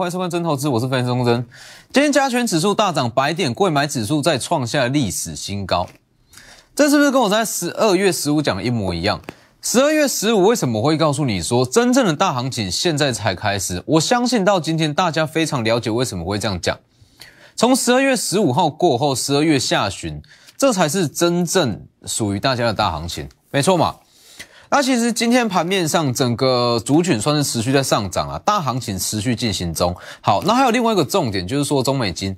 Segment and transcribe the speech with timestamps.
[0.00, 1.46] 欢迎收看真投资，我是分析钟真。
[1.92, 5.86] 今天加权指数大涨百点，贵买指数再创下历史新高，
[6.74, 9.20] 这是不是跟我在十二月十五讲的一模一样？
[9.60, 13.82] 十二月十五为什么会告诉你说真正的大行情现在才开始？
[13.84, 16.78] 我相信到今天大家非常了解为什么会这样讲。
[17.54, 20.22] 从十二月十五号过后，十二月下旬，
[20.56, 23.96] 这才是真正属于大家的大行情，没错嘛？
[24.72, 29.94] 那其实今天盘面上整个族群算是持续在上涨啊，大行情持续进行中。
[30.20, 32.36] 好，那还有另外一个重点就是说中美金，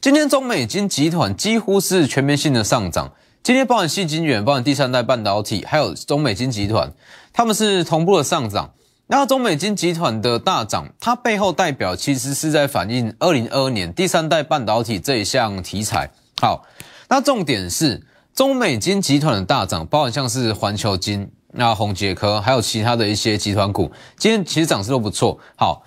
[0.00, 3.12] 今天中美金集团几乎是全面性的上涨。
[3.44, 6.92] 今天包含细金元、包含第三代半导体，还有中美金集团，
[7.32, 8.72] 他们是同步的上涨。
[9.06, 16.10] 那中美金集团的大涨，它背后代表其实是在反映二零二二年第三代半导体这一项题材。
[16.40, 16.64] 好，
[17.08, 18.04] 那重点是
[18.34, 25.38] 中美金集团的大涨，包含像是环球金、那宏杰科，还有其他的一些集团股，今天其实涨势都不错。
[25.56, 25.84] 好，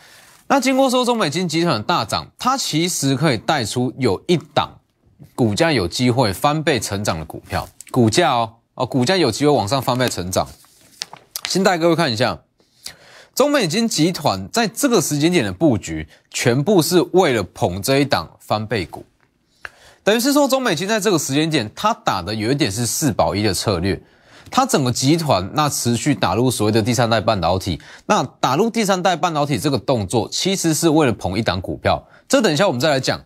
[0.48, 4.80] 那经过说中美金集团的大涨，它其实可以带出有一档。
[5.34, 10.48] 股价有机会翻倍成长的股票，股价哦哦，股价有机会往上翻倍成长。
[11.48, 12.40] 先带各位看一下，
[13.34, 19.06] 中美金集团在这个时间点的布局，全部是为了捧这一档翻倍股。
[20.04, 24.00] 等于是说，中美金在这个时间点，它打的有一点是四保一的策略，
[24.52, 32.02] 它整个集团那持续打入所谓的第三代半导体，那打入第三代半导体这个动作，其实是为了捧一档股票。
[32.28, 33.22] 这等一下我们再来讲，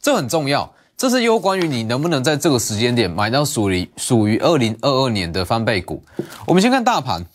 [0.00, 0.74] 这很重要。
[0.96, 6.02] 这是有关于你能不能在这个时间点买到属于属于二零二二年的翻倍股。
[6.46, 7.26] 我们先看大盘，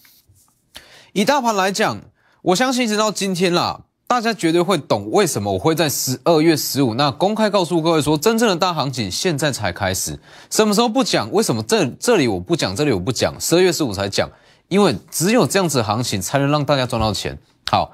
[1.11, 1.99] 以大盘来讲，
[2.43, 10.17] 我相信直到今天啦，大家绝对会懂为什么我会在十二月十五那公开告诉各位说，真正的大行情现在才开始。
[10.49, 11.29] 什么时候不讲？
[11.33, 14.29] 为什么这这里我不讲，这里我不讲，十二月十五才讲？
[14.69, 17.37] 因为只有这样子的行情才能让大家赚到钱。
[17.69, 17.91] 好，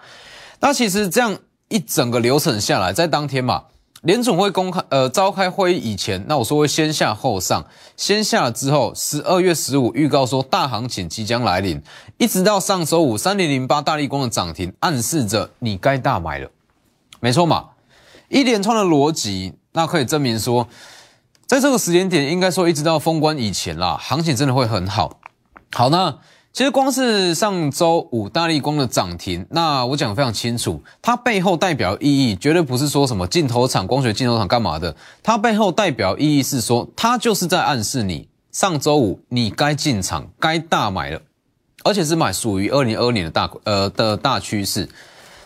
[0.59, 1.35] 那其实这样
[1.67, 3.63] 一整个流程下来，在当天嘛。
[4.03, 7.65] 联总会公开呃召开会议以前，那我说会先下后上，
[7.95, 11.81] 先下了之后，十二月十五预告说大行情即将来临，
[12.17, 16.49] 一直到上周五三零零八大力光的涨停，暗示着你该大买了，
[17.21, 17.69] 没错嘛，
[18.27, 20.67] 一连串的逻辑，那可以证明说，
[21.45, 25.19] 在这个时间点，应该说一直到封关以前啦，行情真的会很好，
[25.71, 26.19] 好那。
[26.53, 41.19] 其实光是上周五大力光的涨停，那我讲的非常清楚，它背后代表意义绝对不是说什么镜头厂、光学镜头厂干嘛的，它背后代表意义是说，它就是在暗示你上周五你该进场、该大买了，
[41.83, 44.87] 而且是买属于二零二二年的大呃的大趋势。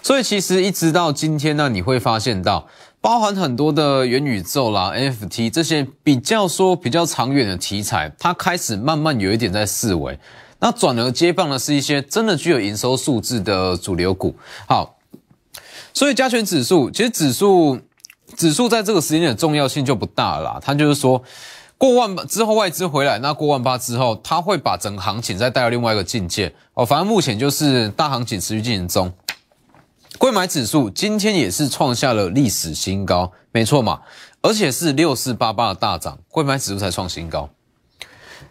[0.02, 2.68] 所以其实一直到今天呢，你会发现到，
[3.00, 10.20] 包含很多的元宇宙啦、NFT 这些比较说比较长远的题材，它开始慢慢有一点在示威。
[10.60, 14.36] 那转而接棒的是一些真的具有营收数字的主流股。
[14.68, 14.98] 好，
[15.94, 17.80] 所以加权指数其实指数
[18.36, 20.60] 指数在这个时间点的重要性就不大了。
[20.64, 21.22] 它就是说
[21.78, 26.54] 过万之后外资回来，那过万八之后，它会把整个行情再带到另外一个境界。
[26.74, 29.14] 哦，反正目前就是大行情持续进行中。
[30.18, 34.02] 贵买指数今天也是创下了历史新高，没错嘛，
[34.42, 37.48] 而且是六四八八的大涨，贵买指数才创新高。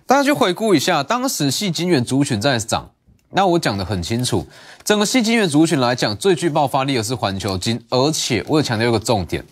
[0.06, 2.90] 大家去回顾一下，当时细金元族群在涨，
[3.30, 4.46] 那我讲的很清楚，
[4.84, 9.44] 整个细金元族群来讲，最具爆发力的是环球金，而且我有强调一个重点，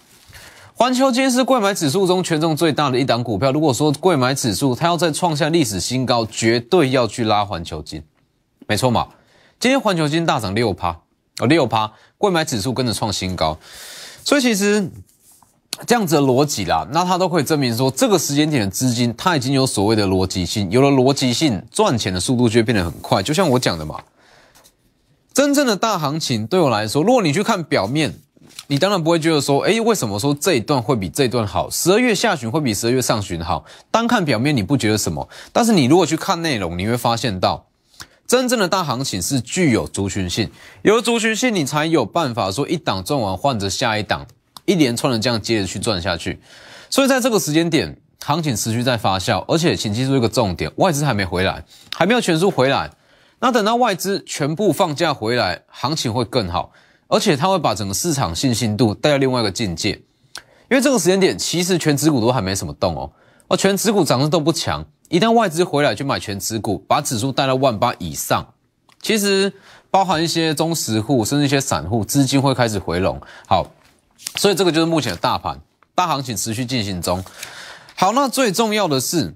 [0.74, 3.52] 环球金是贵买指数中权重最大的一档股票。
[3.52, 8.02] 如果说贵买指数它要再创下历史新高，绝对要去拉环球金，
[8.66, 9.08] 没错嘛？
[9.58, 10.90] 今天环球金大涨六趴，
[11.40, 13.58] 哦六趴，贵买指数跟着创新高，
[14.24, 14.90] 所以其实。
[15.86, 23.22] 这样子的逻辑啦，那它都可以证明说，这个时间点的资金它已经有所谓的逻辑性，有了逻辑性，赚钱的速度就会变得很快。
[23.22, 24.00] 就像我讲的嘛，
[25.34, 28.14] 真正的大行情对我来说，如果你去看表面，
[28.68, 31.68] 你当然不会觉得说，哎，为什么说这一段会比这一段好？
[31.68, 33.64] 十二月下旬会比十二月上旬好？
[33.90, 37.66] 单看表面你不觉得什么，但是你如果去看内容，你会发现到，
[38.26, 40.50] 真正的大行情是具有族群性，
[40.82, 44.26] 有族群性，你才有办法说一档赚完换着下一档。
[44.66, 46.40] 一连串的这样接着去赚下去，
[46.88, 51.64] 所以在这个时间点，行情持续在发酵，而且请记住一个重点，外资还没回来，
[51.94, 52.90] 还没有全数回来。
[53.40, 56.72] 那等到外资全部放假回来，行情会更好，
[57.08, 59.90] 而且它会把整个市场信心度带到另外一个境界。
[60.70, 63.12] 因为这个时间点，其实全指股都还没什么动哦，
[63.48, 64.82] 而全指股涨势都不强。
[65.10, 68.54] 一旦外资回来去买全指股，把指数带到万八以上，
[69.02, 69.52] 其实
[69.90, 73.20] 包含一些中实户，甚至一些散户资金会开始回笼。
[73.46, 73.70] 好。
[74.36, 75.60] 所以这个就是目前的大盘
[75.94, 77.24] 大行情持续进行中。
[77.94, 79.34] 好，那最重要的是，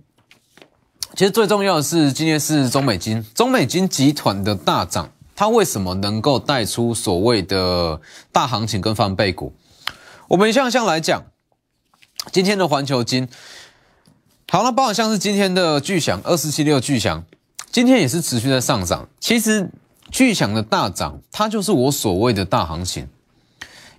[1.15, 8.01] 其实最重要的是今天是中美金中美金集团的大涨，它为什么能够带出所谓的
[8.33, 9.53] 大行情跟翻倍股？
[10.27, 11.25] 我们一项项来讲，
[12.33, 13.29] 今天的环球金，
[14.51, 17.25] 好了，包含像是今天的巨响二四七六巨响，
[17.71, 19.09] 今天也是持续在上涨。
[19.21, 19.71] 其实
[20.11, 23.09] 巨响的大涨，它就是我所谓的大行情。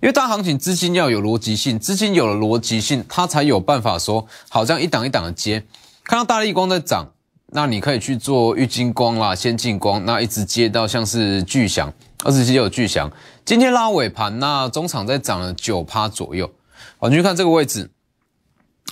[0.02, 5.62] 因为大行情资金要有逻辑性，资金有了逻辑性，它才有办法说好像一档一档的接。
[6.04, 7.06] 看到大力光在涨，
[7.48, 11.92] 那你可以去做玉金光啦、先进光，那一直接到像是巨响，
[12.24, 13.12] 二十七有巨响。
[13.44, 16.50] 今天拉尾盘，那中场在涨了九趴左右。
[16.98, 17.90] 我们去看这个位置，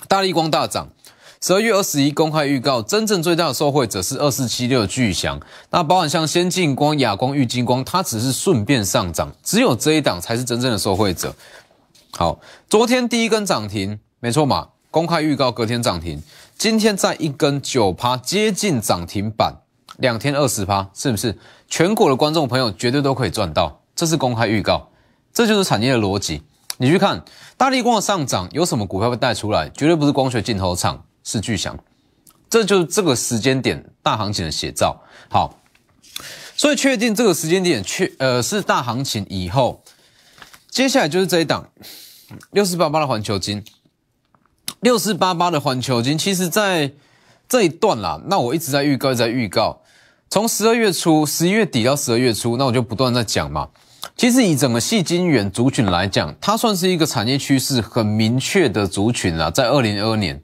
[0.07, 0.89] 大力光大涨。
[1.41, 5.39] 十二月二十一公开预告，真正最大的受惠者是二四七六巨翔。
[5.69, 11.33] 那包含像先进光、亚光、玉金光，它只是顺便上涨，只有这一档才是真正的受惠者。
[12.11, 14.67] 好，昨天第一根涨停，没错嘛？
[14.91, 16.21] 公开预告隔天涨停，
[16.57, 19.61] 今天再一根九趴，接近涨停板，
[19.97, 21.37] 两天二十趴，是不是？
[21.69, 24.89] 全国的观众朋友绝对都可以赚到，这是公开预告，
[25.33, 26.43] 这就是产业的逻辑。
[26.79, 27.23] 你去看
[27.55, 29.69] 大力光的上涨，有什么股票会带出来？
[29.69, 31.05] 绝对不是光学镜头厂。
[31.29, 31.77] 是巨响，
[32.49, 34.99] 这就是这个时间点大行情的写照。
[35.29, 35.61] 好，
[36.57, 39.83] 所以确定这个时间点确呃是大行情以后，
[40.71, 41.69] 接下来就是这一档
[42.49, 43.63] 六四八八的环球金，
[44.79, 46.91] 六四八八的环球金，其实在
[47.47, 49.83] 这一段啦，那我一直在预告，在预告，
[50.31, 53.69] 从十二月初、十一月底到十二月初，那我就不断在讲嘛。
[54.17, 60.41] 其实以整个细金源族群来讲，它算是一个产业趋势很明确的族群啦，在二零二二年。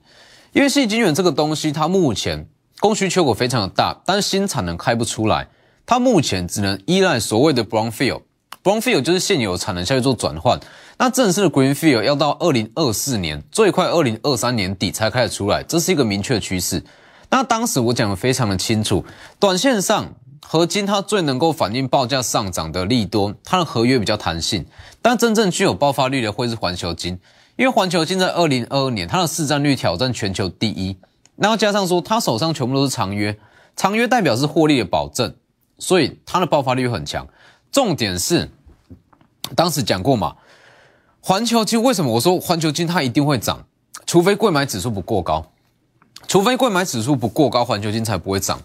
[0.56, 2.48] 因为细晶圆这个东西，它目前
[2.80, 5.48] 供需缺口非常的大，但是新产能开不出来，
[5.84, 10.58] 它目前只能依赖所谓的 brownfield，brownfield 就是现有产能下去做转换。
[10.96, 16.82] 那正式的 greenfield 要到二零二四年，最快二零二三年底才开始出来，这是一个明确的趋势。
[17.28, 19.04] 那当时我讲的非常的清楚，
[19.38, 24.64] 短线上合金它最能够反映报价上涨的利多，它的合约比较弹性，
[25.02, 27.18] 但真正具有爆发力的会是环球金。
[27.56, 30.96] 因为环球金在二零二二年，它的市占率挑战全球第一，
[31.36, 33.38] 然后加上说它手上全部都是长约，
[33.74, 35.34] 长约代表是获利的保证，
[35.78, 37.26] 所以它的爆发力很强。
[37.72, 38.50] 重点是，
[39.54, 40.36] 当时讲过嘛，
[41.20, 43.66] 环球金为什么我说环球金它一定会涨，
[44.04, 45.50] 除非贵买指数不过高，
[46.28, 48.60] 除非贵买指数不过高，环球金才不会涨。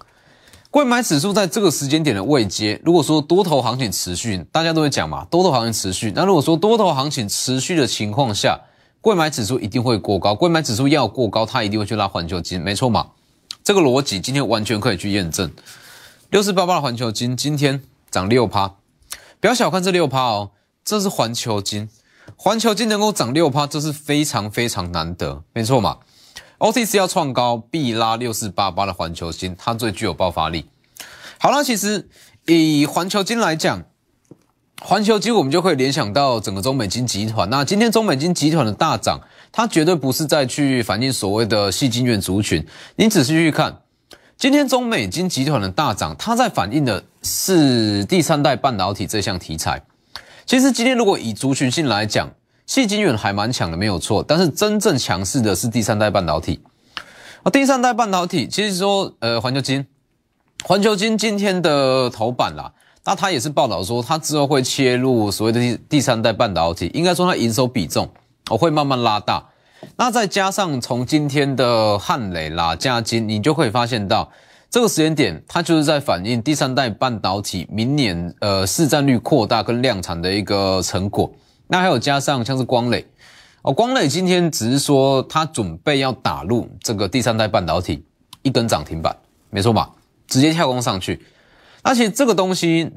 [0.70, 6.12] 贵买指数在这个时间点的位阶，如果说多头行情持续，大家都会讲嘛，多头行情持续。
[6.14, 8.60] 那如果说多头行情持续的情况下，
[9.02, 13.08] 贵买指数一定会过高，贵买指数要过高，它一定会去拉环球金，没错嘛？
[13.64, 15.52] 这个逻辑今天完全可以去验证。
[16.30, 17.82] 六四八八的环球金今天
[18.12, 18.76] 涨六趴，
[19.40, 20.52] 不要小看这六趴哦，
[20.86, 21.90] 这是环球金，
[22.36, 25.98] 环球金能够涨六趴，这是非常非常难得，没错嘛
[26.60, 30.70] ？OTC 要创高，必拉六四八八的环球金，它最具有爆发力。
[31.40, 32.08] 好了，其实
[32.46, 33.84] 以环球金来讲。
[34.84, 37.48] 环球金，我们就可以联想到整个中美金集团。
[37.52, 42.66] 那今天中美金集团的大涨，它绝对不是在去反映所谓的细晶圆族群。
[42.96, 43.82] 你仔细去看，
[44.40, 49.84] 今天中美金集团的大涨，它在反映的是第三代半导体这项题材。
[50.48, 52.32] 其实今天如果以族群性来讲，
[52.66, 54.26] 细晶圆还蛮强的，没有错。
[54.28, 56.60] 但是真正强势的是第三代半导体。
[57.44, 59.86] 啊，第三代半导体，其实说，呃，环球金，
[60.64, 62.74] 环球金今天的头版啦。
[63.04, 68.08] 那他也是报道说，他之后会切入所谓的第第三代半导体，应该说它营收比重
[68.50, 69.44] 我会慢慢拉大。
[69.96, 74.32] 那再加上从今天的汉磊啦、加金，你就可以发现到
[74.70, 81.32] 这个时间点，它就是在反映第三代半导体明年呃市占率扩大跟量产的一个成果。
[81.68, 83.04] 那还有加上像是光磊
[83.64, 88.06] 哦，光磊今天只是说他准备要打入这个第三代半导体
[88.44, 89.16] 一根涨停板，
[89.50, 89.90] 没错吧？
[90.28, 91.20] 直接跳空上去。
[91.82, 92.92] 而且这个东西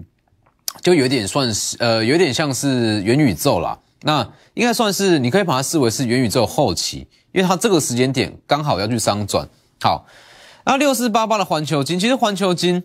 [0.83, 3.79] 就有点算是呃，有点像是元宇宙啦。
[4.03, 9.49] 那应该算是你可以把它视为是元宇宙后期，因为它这个时间点刚好要去商转。
[9.81, 10.07] 好，
[10.67, 12.85] 那六四八八的环球金，其实环球金，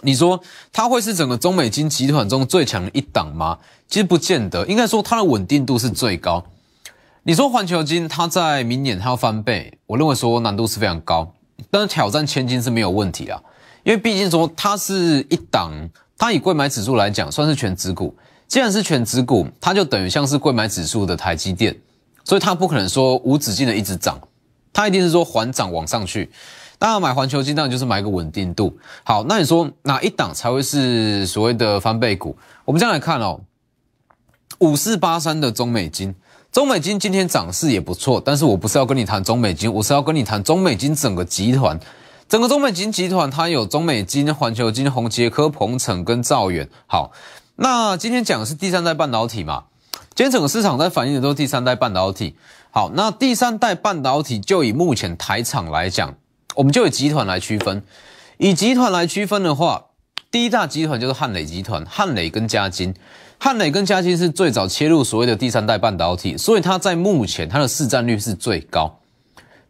[0.00, 0.42] 你说
[0.72, 3.58] 它会是整个中美金集团中最强的一档吗？
[3.88, 6.44] 其实不见得，应该说它的稳定度是最高。
[7.24, 11.34] 你说环球金它在明年它要翻倍，我认为说难度是非常高，
[11.70, 13.42] 但是挑战千金是没有问题啊。
[13.84, 15.72] 因为毕竟说它是一档，
[16.16, 18.14] 它以贵买指数来讲算是全指股。
[18.46, 21.74] 既然是全指股，它就等于像是贵买指数的台积电，
[22.22, 24.20] 所以它不可能说无止境的一直涨，
[24.72, 26.30] 它一定是说缓涨往上去。
[26.78, 28.76] 当然买环球金当然就是买一个稳定度。
[29.04, 32.36] 好，那你说哪一档才会是所谓的翻倍股？
[32.64, 33.40] 我们这样来看哦，
[34.58, 36.14] 五四八三的中美金，
[36.52, 41.80] 中美金今天涨势也不错，但是我不是要跟你谈中美金，我是要跟你谈中美金整个集团。
[42.32, 46.66] 整个中美金集团它有中美金、环球金、宏杰科、鹏程跟兆远。
[46.86, 47.12] 好，
[47.56, 49.64] 那今天讲的是第三代半导体嘛？
[50.14, 52.34] 今天整个市场在反映的都是第三代半导体。
[52.70, 56.14] 好，那第三代半导体就以目前台厂来讲，
[56.54, 57.82] 我们就以集团来区分。
[58.38, 59.88] 以集团来区分的话，
[60.30, 62.94] 第一大集团就是汉磊集团，汉磊跟嘉金。
[63.38, 69.00] 汉磊跟嘉金是最早切入所谓的第三代半导体，所以它在目前它的市占率是最高，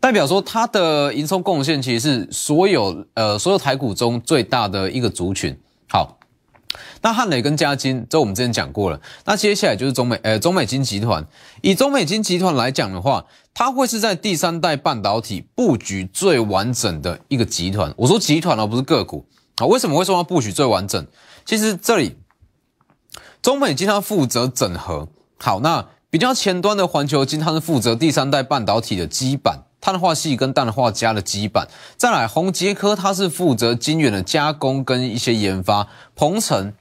[0.02, 5.56] 代表说它的营收贡献其实是所有呃所有台股中最大的一个族群。
[5.88, 6.18] 好，
[7.02, 9.00] 那汉磊跟嘉金，这我们之前讲过了。
[9.24, 11.24] 那接下来就是中美呃中美金集团，
[11.60, 17.94] 以中美金集团来讲的话，它会是在第三代半导体布局最完整的一个集团。
[17.96, 19.24] 我说集团而不是个股。
[19.58, 21.06] 啊，为什么会说它布局最完整？
[21.44, 22.16] 其实这里。
[23.40, 31.68] 中美金它负责整合，好，那比较前端的环球金它是负责第三代半导体的基板、碳化系跟氮化镓的基板。
[31.98, 35.88] 再来，宏杰科它是负责晶圆的加工跟一些研发。
[36.14, 36.72] 鹏程，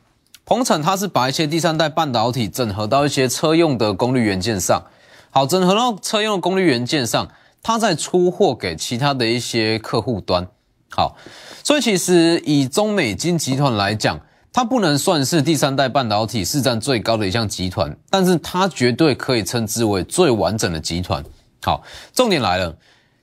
[0.46, 4.84] 鹏程它是把一些第三代半导体整合到一些车用的功率元件上，
[5.32, 7.28] 好，整合到车用的功率元件上，
[7.62, 10.48] 它再出货给其他的一些客户端。
[10.92, 11.18] 好，
[11.64, 14.18] 所以其实以中美金集团来讲。
[14.54, 21.24] 它不能算是第三代半导体市占最高的一项集团，但是它绝对可以称之为最完整的集团。
[21.64, 21.82] 好，
[22.12, 22.76] 重点来了，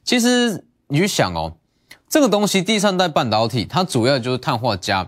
[0.08, 1.58] 其实你去想哦，
[2.08, 5.06] 这个东西第三代半导体它主要就是碳化镓，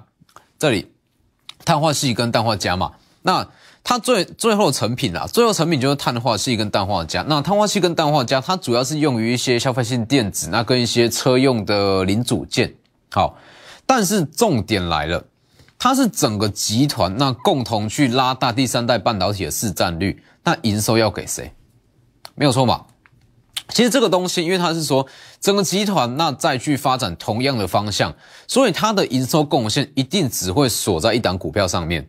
[0.59, 0.93] 这里
[1.65, 2.93] 碳化系跟氮化镓嘛，
[3.23, 3.49] 那
[3.83, 7.25] 它最最后成品啊，最后成品就是碳化系跟氮化镓。
[7.27, 12.75] 那碳化系跟氮化镓它主要是用于一些消费性电子，那跟一些车用的零组件。
[13.11, 13.39] 好，
[13.87, 15.25] 但是重点来了。
[15.79, 21.51] 它是整个集团那共同去拉大第三代半导体的市占率，那营收要给谁？
[22.35, 22.85] 没有错嘛？
[23.73, 25.07] 其实这个东西，因为它是说
[25.41, 28.15] 整个集团那再去发展同样的方向，
[28.47, 32.09] 所以它的营收贡献一定只会锁在一档股票上面。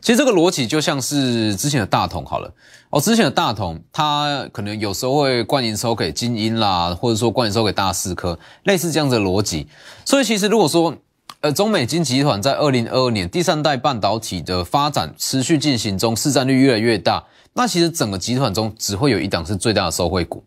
[0.00, 2.52] 其实这个逻辑就像是之前的大同好了
[2.90, 9.66] 哦，之前的大同它可能有时候会灌营收给精英啦，或者说灌营收给大四科，类似这样的逻辑。
[10.04, 10.94] 所以其实如果说
[11.40, 17.24] 呃，中美金集团在二零二二年第三代半导体的发展持续进行中，市占率越来越大。
[17.52, 20.42] 那其实整个集团中只会有一档是最大的受惠股。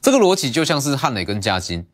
[0.00, 1.86] 这个逻辑就像是汉磊跟嘉金，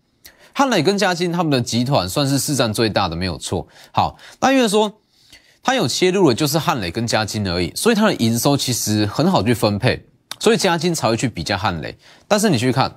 [0.53, 3.67] 汉磊跟嘉金他们的集团算是市占最大的，没有错。
[3.93, 5.01] 好，那因为说
[5.63, 10.07] 它有切入的就是汉磊跟嘉金而已，所以它的营收其实很好去分配，
[10.39, 11.97] 所以嘉金才会去比较汉磊。
[12.29, 12.97] 但是你去看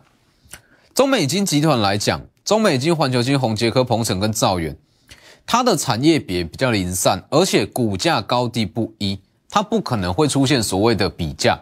[0.93, 4.77] 中美金集团来讲，中美金、环球金、宏杰科、鹏程跟兆远。
[5.49, 9.17] 它的产业别比较零散，而且股价高低不一，
[9.49, 11.57] 它不可能会出现所谓的比价，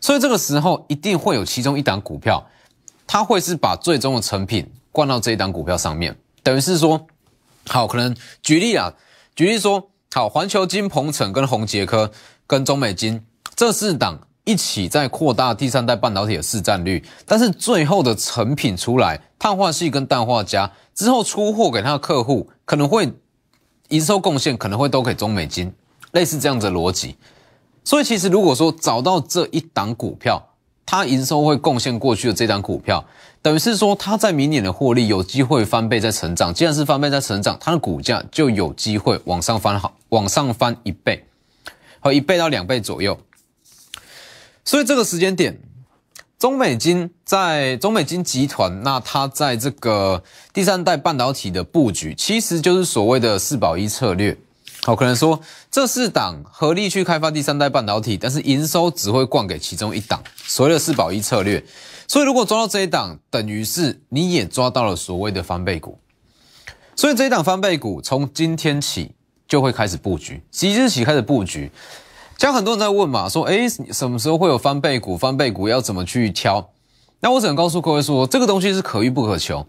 [0.00, 2.42] 所以这个时候一定会有其中一档股票，
[3.12, 7.06] 它会是把最终的成品灌到这一档股票上面，等于是说，
[7.66, 8.90] 好，可能举例啊，
[9.36, 12.10] 举例说，好，环球金、鹏程跟宏杰科
[12.46, 13.22] 跟中美金
[13.54, 14.18] 这四档。
[14.44, 23.12] 一起在扩大第三代半导体的市占率，但是最后的成品出来，碳化系跟氮化镓之后出货给他的客户，可能会
[23.90, 25.72] 营收贡献可能会都给中美金，
[26.10, 27.14] 类似这样的逻辑。
[27.84, 30.44] 所以其实如果说找到这一档股票，
[30.92, 33.02] 它营收会贡献过去的这张股票，
[33.40, 36.52] 等于是说它在明年的获利有机会翻倍在成长。
[36.52, 41.24] 既然是翻倍在成长，它的股价就有机会往上翻好，往上翻一倍，
[41.98, 43.18] 和一倍到两倍左右。
[44.66, 45.58] 所以这个时间点，
[46.38, 50.22] 中美金在中美金集团，那它在这个
[50.52, 54.36] 第三代半导体的布局，其实就是所谓的四保一策略。
[54.84, 61.64] 好，可能说这四档合力去开发第三代半导体，但是营收只会灌给其中一档，所谓的四保一策略。
[62.08, 65.98] 所以如果抓到这一档，等于是你也抓到了所谓的翻倍股。
[66.96, 69.12] 所以这一档翻倍股从今天起
[69.46, 71.70] 就会开始布局，即日起开始布局。
[72.36, 75.16] 像很多人在问嘛，说哎，什么时候会有翻倍股？
[75.16, 76.70] 翻倍股要怎么去挑？
[77.20, 79.64] 那我只能告诉各位说，这个东西是可遇不可求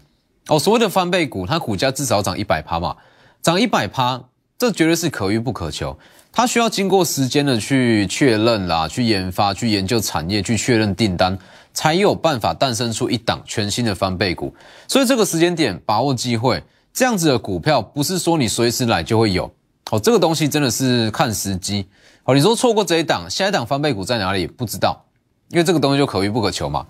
[0.48, 0.58] 哦。
[0.58, 2.96] 所谓的翻倍股，它股价至少涨一百趴嘛，
[3.40, 4.24] 涨一百趴，
[4.64, 5.94] 这绝对是可遇不可求。
[6.32, 11.38] 它需要经过时间的去确认啦，去研发、去研究产业、去确认订单，
[11.74, 14.54] 才有办法诞生出一档全新的翻倍股。
[14.88, 16.62] 所以这个时间点把握机会，
[16.94, 19.44] 这样子的股票不是说你随时来就会有
[19.90, 20.00] 哦。
[20.00, 21.86] 这个东西真的是看时机。
[22.22, 24.46] 好，你说错过这一档，下一档翻倍股在哪里？
[24.46, 25.04] 不知道，
[25.50, 26.86] 因为这个东西就可遇不可求嘛。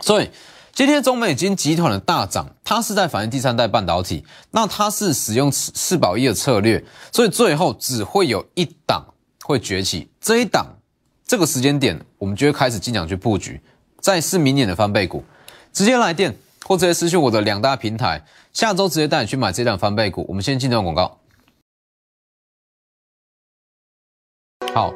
[0.00, 0.30] 所以
[0.74, 9.04] 今天中美金集团的大涨，它是在反映第三代半导体，那它是使用四四保一的策略，所以最后只会有一档
[9.44, 10.10] 会崛起。
[10.18, 10.66] 这一档
[11.26, 13.60] 这个时间点，我们就会开始进场去布局，
[14.00, 15.22] 再是明年的翻倍股。
[15.74, 18.24] 直接来电或直接私讯我的两大平台，
[18.54, 20.24] 下周直接带你去买这档翻倍股。
[20.26, 21.18] 我们先进段广告。
[24.74, 24.90] 好，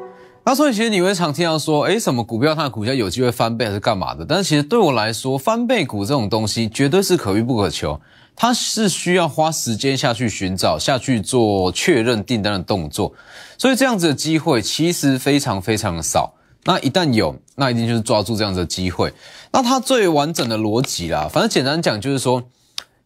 [0.47, 4.25] 那所以其实你会常听到说，诶，什么股票它的股价有机会翻倍还是干嘛的？
[4.25, 7.99] 但是其实对我来说，翻倍股这种东西绝对是可遇不可求，
[8.33, 13.13] 它是需要花时间下去寻找、下去做确认订单的动作，
[13.57, 16.33] 所以这样子的机会其实非常非常的少。
[16.63, 19.11] 那一旦有，那一定就是抓住这样子的机会。
[19.51, 22.41] 那它最完整的逻辑啦，反正简单讲就是说，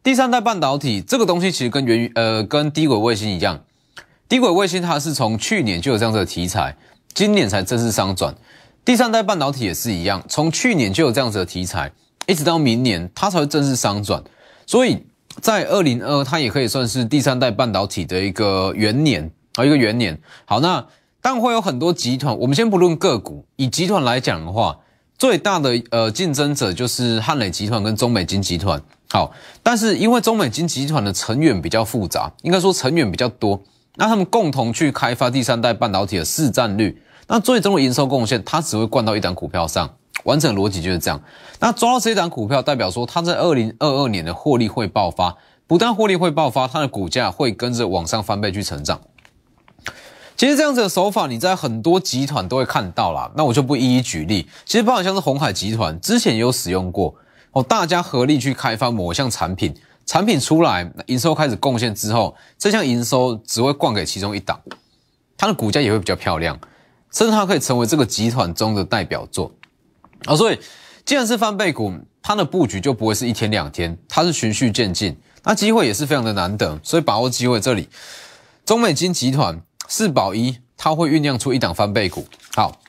[0.03, 3.63] 第三代半导体这个东西其实跟原呃跟低轨卫星一样。
[4.29, 6.77] 低轨卫星它是从去年就有这样子的题材，
[7.13, 8.35] 今年才正式商转。
[8.83, 11.91] 第三代半导体也是一样，从去年就有这样子的题材，
[12.25, 14.23] 一直到明年它才会正式商转。
[14.65, 15.05] 所以
[15.39, 20.19] 在二零二，它也可以算是第三代半导体的一个元年啊，一个元年。
[20.45, 20.85] 好，那
[21.21, 24.79] 但会有很多集团，我们先不论个股，以集团来讲的话，
[25.17, 28.81] 最大的呃竞争者就是汉磊集团跟中美金集团。
[29.09, 33.61] 好，但是因为中美金集团的成员比较复杂，应该说成员比较多。
[34.01, 39.87] 那他们共同去开发第三代半导体的市占率，那最终的营收贡献，它只会灌到一档股票上，
[40.23, 41.21] 完整逻辑就是这样。
[41.59, 48.99] 那抓到这一档股票，代表说它在二零二二年的获利会爆发，不但获利会爆发，它的股价会跟着往上翻倍去成长。
[50.35, 54.47] 其实这样子的手法，你在很多集团都会看到啦，那我就不一一举例。
[54.65, 57.13] 其实包括像是红海集团之前也有使用过
[57.51, 59.75] 哦，大家合力去开发某项产品。
[60.11, 64.59] 产品出来，营收开始贡献之后，这项营收只会灌给其中一档，
[65.37, 66.59] 它的股价也会比较漂亮，
[67.13, 69.49] 甚至它可以成为这个集团中的代表作。
[70.25, 70.59] 啊，所以
[71.05, 77.61] 既然是翻倍股，它的布局就不会是一天两天，它是循序渐进，那机会也是非常的难得，所以把握机会。
[77.61, 77.87] 这里
[78.65, 82.27] 中美金集团四保一，它会酝酿出一档翻倍股。
[82.53, 82.81] 好，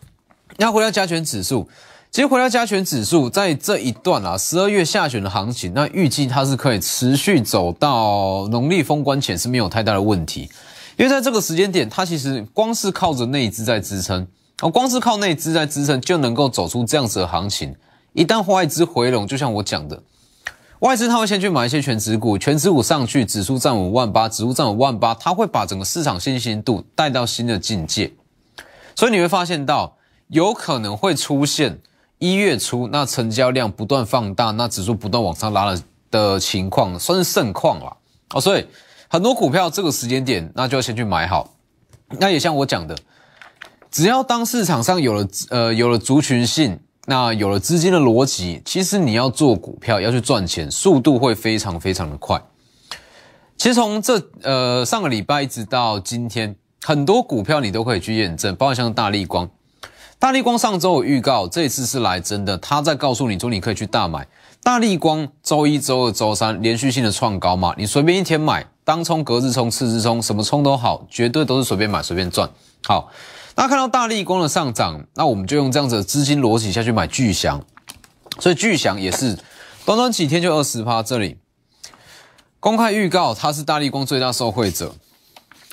[0.57, 1.71] 那回到加权指数。
[2.12, 10.43] 其实回到加权指数，在这一段啊，十二月下旬的行情，那预计它是可以持续走到农历封关前是没有太大的问题，
[10.99, 14.26] 因为在这个时间点，它其实光是靠着内资在支撑，
[14.60, 17.75] 哦，光是靠内资在支撑就能够走出这样子的行情。
[18.13, 20.02] 一旦外资回笼，就像我讲的，
[20.80, 28.13] 外资他会先去买一些全指股，全指股上去，指数站五万八，指数站五万八，它会把整个市场信心度带到新的境界，
[28.95, 29.97] 所以你会发现到
[30.28, 31.80] 有可能会出现。
[32.23, 35.76] 一月初，那成交量不断放大，那指数不断往上拉了
[36.08, 37.97] 的情况，算是盛况了
[38.32, 38.41] 哦。
[38.41, 38.65] 所以
[39.08, 41.52] 很多股票这个时间点，那就要先去买好。
[42.21, 42.97] 那也像我讲的，
[43.91, 52.41] 只要当市场上有了呃有了族群性，那有了资金的逻辑，其实你要做股票要去赚钱，速度会非常非常的快。
[53.56, 59.50] 其实从这呃上个礼拜一直到今天，很多股票你都可以去验证，包括像大立光。
[60.23, 62.56] 大力光上周有预告，这次是来真的。
[62.58, 64.25] 他在告诉你说，你可以去大买
[64.63, 65.28] 大力光。
[65.43, 72.49] 周一周二周三连续性的创高嘛，你随便一天买，当冲、隔日冲、次日冲，什么冲都好，绝对都是随便买随便赚。
[72.85, 73.11] 好，
[73.56, 77.61] 那看到大力光的上涨，那我们就用这样子的资金逻辑下去买巨翔。
[78.39, 79.37] 所以巨翔也是
[79.85, 81.02] 短短几天就二十趴。
[81.02, 81.39] 这里
[82.61, 84.95] 公开预告，它是大力光最大受惠者。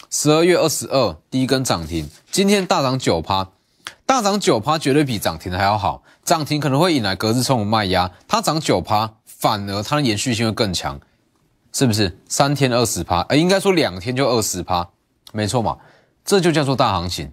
[0.09, 3.49] 十二月二十二第一根涨停，今天大涨九趴。
[4.09, 6.01] 大涨九趴，绝对比涨停的还要好。
[6.23, 10.99] 涨停可能会引来隔日冲的卖压，它涨九趴，反而它的延续性会更强，
[11.71, 12.17] 是不是？
[12.27, 14.89] 三天二十趴，呃，应该说两天就二十趴，
[15.31, 15.77] 没错嘛？
[16.25, 17.31] 这就叫做大行情。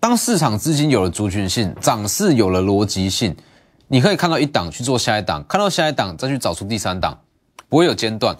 [0.00, 3.36] 当市场资金有了族群性，涨势有了逻辑性，
[3.88, 7.20] 你可以看到一档去做下一档，看到下一档再去找出第三档，
[7.68, 8.34] 不会有间断。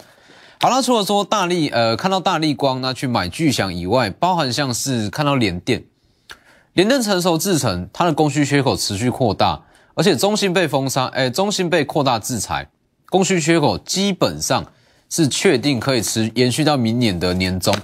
[0.59, 5.83] 好了，除了说大力，呃，看到大力光那去买巨响以外，包含像是看到联电。
[6.73, 12.67] 联电成熟制程，它的供需缺口持续扩大，而且中芯被封杀，哎，中芯被扩大制裁，
[13.09, 14.65] 供需缺口基本上
[15.07, 17.75] 是确定可以持延续到明年的年中。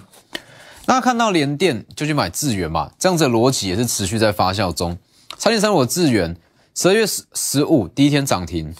[0.88, 4.98] 那看到联电就去买智源嘛，这样子的逻辑也是持续在发酵中。
[5.38, 6.36] 三点三五智源，
[6.74, 8.74] 十二月十十五第一天涨停，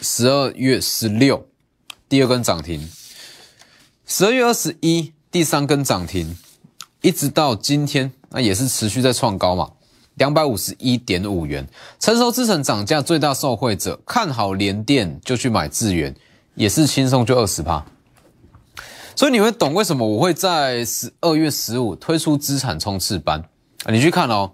[0.00, 1.48] 十二月十六
[2.08, 2.88] 第二根涨停，
[4.06, 6.38] 十二月二十一第三根涨停，
[7.02, 8.12] 一直到今天。
[8.30, 9.70] 那也是持续在创高嘛，
[10.14, 11.66] 两百五十一点五元，
[11.98, 16.14] 成熟资产涨价最大受惠者，看好联电就去买智源，
[16.54, 17.84] 也是轻松就二十趴。
[19.16, 23.40] 所以你会懂为什么我会在十二月十五推出资产冲刺班
[23.84, 23.92] 啊？
[23.92, 24.52] 你去看哦，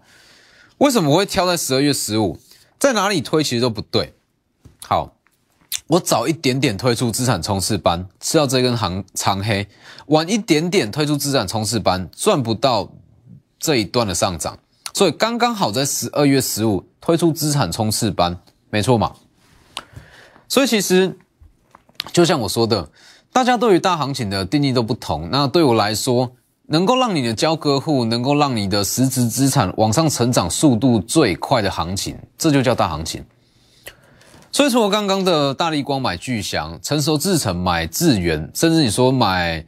[0.78, 2.38] 为什么我会挑在十二月十五？
[2.78, 4.14] 在哪里推其实都不对。
[4.82, 5.16] 好，
[5.88, 9.66] 我早一点点推出资产冲刺班，吃到这根行长黑；
[10.06, 12.90] 晚一点点推出资产冲刺班，赚不到。
[13.58, 14.58] 这一段的上涨，
[14.92, 18.38] 所以刚刚好在十二月十五推出资产冲刺班，
[18.70, 19.12] 没错嘛？
[20.48, 21.16] 所以其实
[22.12, 22.88] 就像我说的，
[23.32, 25.28] 大家对于大行情的定义都不同。
[25.30, 26.32] 那对我来说，
[26.68, 33.24] 能够让你的交割户，能够让你的实质资产往上成长速度最快的行情，这就叫大行情。
[34.52, 39.66] 所以说我刚刚的大力光买巨翔，成熟制成买智源，甚至你说买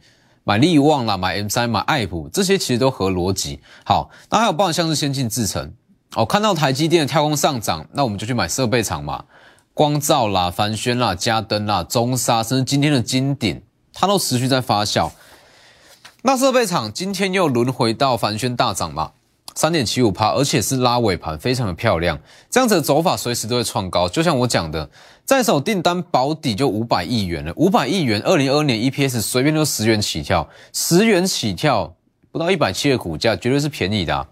[0.49, 3.59] 买力旺啦，买 M 三，买爱普，这些其实都合逻辑。
[3.85, 5.71] 好，那还有包含像是先进制成，
[6.15, 9.25] 哦，看到台积电的跳空上涨，那我们就去买设备厂嘛，
[9.75, 13.61] 光照啦、凡轩啦、嘉登啦、中沙，甚至今天的金鼎，
[13.93, 15.11] 它都持续在发酵。
[16.23, 19.11] 那设备厂今天又轮回到凡轩大涨嘛，
[19.59, 22.17] 三点七五趴，而且是拉尾盘，非常的漂亮。
[22.49, 24.89] 这样子的走法随时都会创高，就像我讲的，
[25.25, 31.93] 在手订单保底就五百亿元了，五百亿元，二零二二年 EPS 随便都十元起跳，十元起跳
[32.31, 34.15] 不到一百七的股价，绝对是便宜的。
[34.15, 34.29] 啊。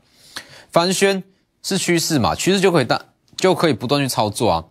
[0.71, 1.21] 凡轩
[1.61, 3.01] 是趋势嘛，趋势就可以大
[3.35, 4.63] 就可以不断去操作啊。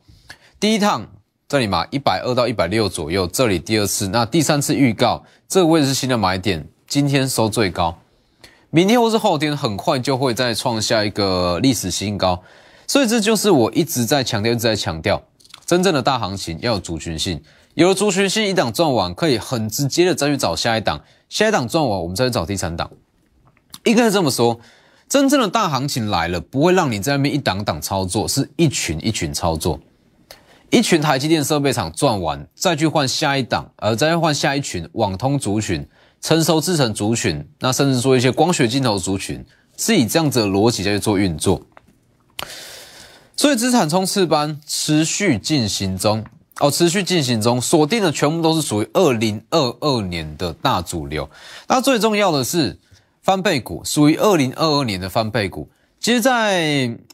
[0.59, 1.07] 第一趟
[1.47, 6.67] 这里嘛，一百二到一百六左右，这里第二次，那第三次预告，这个位置是新的买点。
[6.89, 7.99] 今天收最高，
[8.77, 12.43] 明天或是后天很快就会再创下一个历史新高，
[12.87, 15.23] 所以这就是我一直在强调、一直在强调，
[15.65, 22.91] 真正的大行情要有族群性，有了族群性，一档赚完可以很直接的再去找下一档，下一档赚完我们再去找第三档。
[23.85, 24.61] 应该是这么说，
[25.09, 29.81] 真正的大行情来了，不会让你在那边一档档操作，是一群一群操作，
[30.69, 35.89] 一群台积电设备厂赚完，再去换下一档，而再去换下一群网通族群。
[36.21, 39.45] 成熟制成族群，那甚至说一些光学镜头族群，
[39.77, 41.63] 是以这样子的逻辑在去做运作，
[43.37, 46.25] 所以资产冲刺班持续进行中
[46.59, 51.29] 哦，持续进行中，锁定的全部都是属于二零二二年的大主流。
[51.69, 52.79] 那最重要的是
[53.23, 55.69] 翻倍股，属于二零二二年的翻倍股。
[56.01, 56.65] 其实，在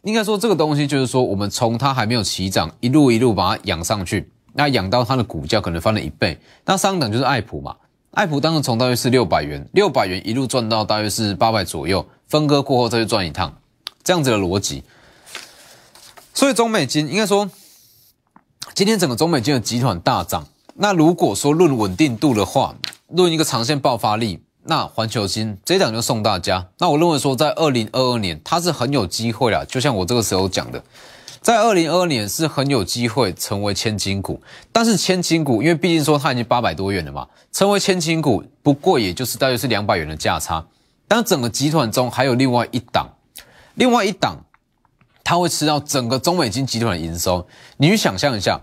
[0.02, 6.38] 应该说这个东西就是说，我们从它还没有起涨，一路一路把它养上去，那养到它的股价可能翻了一倍。
[6.64, 7.76] 那上等就是爱普嘛。
[8.12, 13.56] 爱普当时从大约是六百元，六百元一路赚到大约是八百左右，分割过后再去赚一趟，
[14.04, 14.84] 这样子的逻辑。
[16.34, 17.50] 所以中美金应该说，
[18.74, 20.46] 今天整个中美金的集团大涨。
[20.74, 22.74] 那如果说论稳定度的话，
[23.08, 26.68] 论一个长线爆发力，那环球金这一档就送大家。
[26.78, 30.84] 那我认为说，在二零二二年它是很有机会啦，就像我这个时候讲的。
[31.42, 40.64] 在二零二二年是很有机会成为千金股，但是千金股因为毕竟说它已经八百多元了嘛，成为千金股不过也就是大约是两百元的价差。
[41.08, 43.08] 但整个集团中还有另外一档，
[43.74, 44.36] 另外一档，
[45.24, 47.46] 它会吃到整个中美金集团的营收。
[47.76, 48.60] 你去想象一下，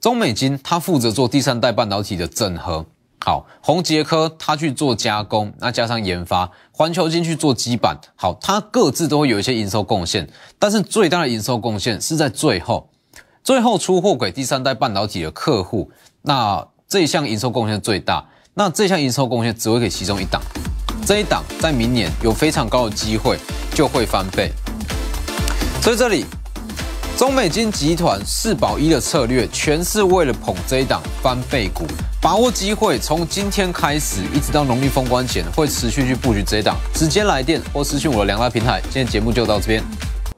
[0.00, 2.86] 中美金它负责做第三代半导体的整合。
[3.18, 12.90] 好，宏杰科他去做加工，那加上研发，环球金去做基板，好，它各自都会有一些营收贡献，但是最大的营收贡献是在最后，
[13.42, 15.90] 最后出货给第三代半导体的客户，
[16.22, 20.40] 那这一项营收贡献最大，那这项营收贡献只会给其中一档，
[21.04, 23.38] 这一档在明年有非常高的机会
[23.74, 24.52] 就会翻倍，
[25.82, 26.24] 所以这里。
[27.16, 31.86] 中美金集团四保一的策略，全是为了捧这一档翻倍股，
[32.20, 36.76] 把握机会，从今天开始一直到农历封关前，会持续去布局这一档。
[36.92, 38.82] 直接来电或私讯我的两大平台。
[38.82, 39.82] 今天节目就到这边，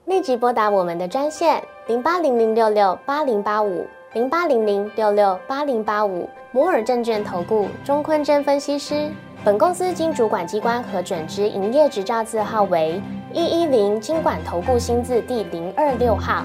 [0.06, 9.10] 立即拨打我们的专线零八零零六六八零八五零八零零六六八零八五摩尔证券投顾钟坤真分析师。
[9.44, 13.00] 本公司经主管机关核准之营业执照字号为
[13.32, 16.44] 一一零金管投顾新字第零二六号。